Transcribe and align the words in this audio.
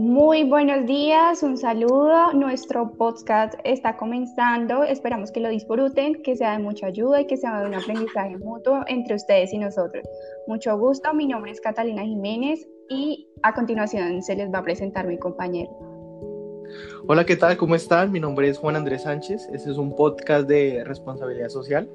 Muy 0.00 0.44
buenos 0.44 0.86
días, 0.86 1.42
un 1.42 1.58
saludo. 1.58 2.32
Nuestro 2.32 2.90
podcast 2.92 3.52
está 3.64 3.98
comenzando. 3.98 4.82
Esperamos 4.82 5.30
que 5.30 5.40
lo 5.40 5.50
disfruten, 5.50 6.22
que 6.22 6.36
sea 6.36 6.52
de 6.52 6.62
mucha 6.62 6.86
ayuda 6.86 7.20
y 7.20 7.26
que 7.26 7.36
sea 7.36 7.60
de 7.60 7.66
un 7.66 7.74
aprendizaje 7.74 8.38
mutuo 8.38 8.82
entre 8.86 9.16
ustedes 9.16 9.52
y 9.52 9.58
nosotros. 9.58 10.02
Mucho 10.46 10.78
gusto, 10.78 11.12
mi 11.12 11.26
nombre 11.26 11.50
es 11.52 11.60
Catalina 11.60 12.02
Jiménez 12.02 12.66
y 12.88 13.28
a 13.42 13.52
continuación 13.52 14.22
se 14.22 14.36
les 14.36 14.50
va 14.50 14.60
a 14.60 14.64
presentar 14.64 15.06
mi 15.06 15.18
compañero. 15.18 15.70
Hola, 17.06 17.26
¿qué 17.26 17.36
tal? 17.36 17.58
¿Cómo 17.58 17.74
están? 17.74 18.10
Mi 18.10 18.20
nombre 18.20 18.48
es 18.48 18.56
Juan 18.56 18.76
Andrés 18.76 19.02
Sánchez. 19.02 19.50
Este 19.52 19.70
es 19.70 19.76
un 19.76 19.94
podcast 19.94 20.48
de 20.48 20.82
responsabilidad 20.82 21.50
social. 21.50 21.90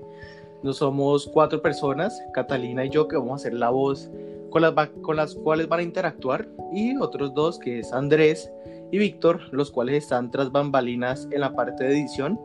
Nos 0.62 0.78
somos 0.78 1.28
cuatro 1.34 1.60
personas, 1.60 2.22
Catalina 2.36 2.86
y 2.86 2.90
yo, 2.92 3.08
que 3.08 3.18
vamos 3.18 3.32
a 3.32 3.36
hacer 3.38 3.56
la 3.56 3.72
voz 3.72 4.12
con 4.56 4.62
las, 4.62 4.74
con 5.02 5.18
las 5.18 5.36
cuales 5.36 5.68
van 5.68 5.82
a 5.82 5.84
interactuar 5.84 6.48
y 6.72 6.96
otros 6.96 7.34
dos 7.34 7.60
que 7.60 7.80
es 7.80 7.92
Andrés 7.92 8.50
y 8.90 8.98
Víctor, 8.98 9.42
los 9.52 9.70
cuales 9.70 10.02
están 10.02 10.32
tras 10.32 10.50
bambalinas 10.50 11.28
en 11.32 11.42
la 11.42 11.54
parte 11.54 11.84
de 11.84 11.92
edición. 11.92 12.40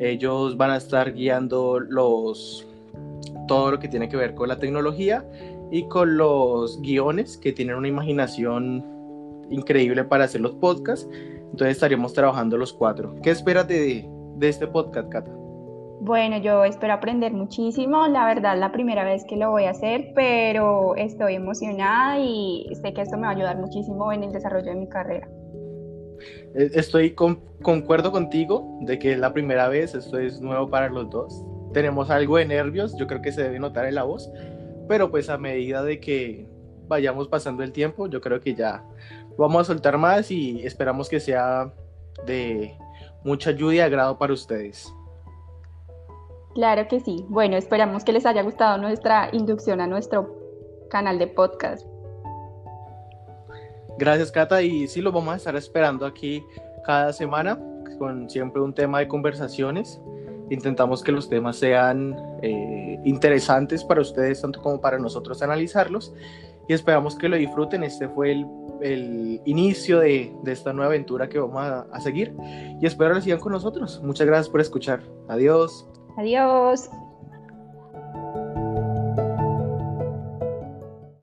Ellos 0.00 0.56
van 0.56 0.70
a 0.70 0.78
estar 0.78 1.12
guiando 1.12 1.80
los 1.80 2.66
todo 3.46 3.72
lo 3.72 3.78
que 3.78 3.88
tiene 3.88 4.08
que 4.08 4.16
ver 4.16 4.34
con 4.34 4.48
la 4.48 4.58
tecnología 4.58 5.22
y 5.70 5.86
con 5.88 6.16
los 6.16 6.80
guiones 6.80 7.36
que 7.36 7.52
tienen 7.52 7.76
una 7.76 7.88
imaginación 7.88 8.82
increíble 9.50 10.02
para 10.02 10.24
hacer 10.24 10.40
los 10.40 10.52
podcasts. 10.52 11.06
Entonces 11.12 11.72
estaríamos 11.72 12.14
trabajando 12.14 12.56
los 12.56 12.72
cuatro. 12.72 13.16
¿Qué 13.22 13.28
esperas 13.28 13.68
de, 13.68 14.08
de 14.38 14.48
este 14.48 14.66
podcast, 14.66 15.10
Cata? 15.10 15.43
Bueno, 16.00 16.38
yo 16.38 16.64
espero 16.64 16.92
aprender 16.94 17.32
muchísimo. 17.32 18.06
La 18.08 18.26
verdad, 18.26 18.58
la 18.58 18.72
primera 18.72 19.04
vez 19.04 19.24
que 19.24 19.36
lo 19.36 19.50
voy 19.50 19.64
a 19.64 19.70
hacer, 19.70 20.12
pero 20.14 20.96
estoy 20.96 21.34
emocionada 21.34 22.18
y 22.18 22.68
sé 22.82 22.92
que 22.92 23.02
esto 23.02 23.16
me 23.16 23.22
va 23.22 23.28
a 23.28 23.36
ayudar 23.36 23.56
muchísimo 23.58 24.12
en 24.12 24.24
el 24.24 24.32
desarrollo 24.32 24.70
de 24.70 24.76
mi 24.76 24.88
carrera. 24.88 25.28
E, 26.54 26.70
estoy 26.74 27.12
con, 27.12 27.40
concuerdo 27.62 28.12
contigo 28.12 28.78
de 28.82 28.98
que 28.98 29.12
es 29.12 29.18
la 29.18 29.32
primera 29.32 29.68
vez, 29.68 29.94
esto 29.94 30.18
es 30.18 30.40
nuevo 30.40 30.68
para 30.68 30.88
los 30.88 31.08
dos. 31.10 31.44
Tenemos 31.72 32.10
algo 32.10 32.36
de 32.36 32.46
nervios, 32.46 32.96
yo 32.96 33.06
creo 33.06 33.22
que 33.22 33.32
se 33.32 33.42
debe 33.42 33.58
notar 33.58 33.86
en 33.86 33.94
la 33.94 34.04
voz, 34.04 34.30
pero 34.88 35.10
pues 35.10 35.28
a 35.28 35.38
medida 35.38 35.82
de 35.82 36.00
que 36.00 36.46
vayamos 36.86 37.28
pasando 37.28 37.62
el 37.62 37.72
tiempo, 37.72 38.08
yo 38.08 38.20
creo 38.20 38.40
que 38.40 38.54
ya 38.54 38.84
vamos 39.38 39.62
a 39.62 39.64
soltar 39.64 39.98
más 39.98 40.30
y 40.30 40.64
esperamos 40.64 41.08
que 41.08 41.18
sea 41.18 41.72
de 42.26 42.76
mucha 43.24 43.50
ayuda 43.50 43.74
y 43.74 43.80
agrado 43.80 44.18
para 44.18 44.32
ustedes. 44.32 44.92
Claro 46.54 46.86
que 46.88 47.00
sí. 47.00 47.24
Bueno, 47.28 47.56
esperamos 47.56 48.04
que 48.04 48.12
les 48.12 48.24
haya 48.26 48.42
gustado 48.42 48.78
nuestra 48.78 49.28
inducción 49.32 49.80
a 49.80 49.86
nuestro 49.86 50.34
canal 50.88 51.18
de 51.18 51.26
podcast. 51.26 51.84
Gracias, 53.98 54.30
Cata. 54.30 54.62
Y 54.62 54.86
sí, 54.86 55.00
lo 55.00 55.10
vamos 55.12 55.34
a 55.34 55.36
estar 55.36 55.56
esperando 55.56 56.06
aquí 56.06 56.44
cada 56.84 57.12
semana 57.12 57.58
con 57.98 58.30
siempre 58.30 58.62
un 58.62 58.72
tema 58.72 59.00
de 59.00 59.08
conversaciones. 59.08 60.00
Intentamos 60.50 61.02
que 61.02 61.10
los 61.10 61.28
temas 61.28 61.56
sean 61.56 62.16
eh, 62.42 63.00
interesantes 63.04 63.82
para 63.82 64.00
ustedes, 64.00 64.40
tanto 64.42 64.60
como 64.62 64.80
para 64.80 64.98
nosotros 64.98 65.42
analizarlos. 65.42 66.14
Y 66.68 66.72
esperamos 66.72 67.16
que 67.16 67.28
lo 67.28 67.36
disfruten. 67.36 67.82
Este 67.82 68.08
fue 68.08 68.32
el, 68.32 68.46
el 68.80 69.40
inicio 69.44 70.00
de, 70.00 70.32
de, 70.42 70.52
esta 70.52 70.72
nueva 70.72 70.90
aventura 70.90 71.28
que 71.28 71.38
vamos 71.38 71.62
a, 71.62 71.80
a 71.92 72.00
seguir. 72.00 72.34
Y 72.80 72.86
espero 72.86 73.14
que 73.14 73.22
sigan 73.22 73.40
con 73.40 73.52
nosotros. 73.52 74.00
Muchas 74.04 74.26
gracias 74.26 74.48
por 74.48 74.60
escuchar. 74.60 75.02
Adiós. 75.28 75.88
Adiós. 76.16 76.88